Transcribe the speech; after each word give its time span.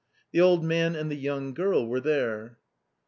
The 0.31 0.41
old 0.41 0.63
man 0.63 0.95
and 0.95 1.11
the 1.11 1.15
young 1.15 1.53
girl 1.53 1.85
were 1.87 1.99
there. 2.01 2.57